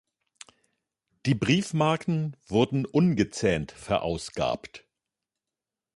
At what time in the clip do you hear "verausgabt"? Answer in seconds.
3.71-4.83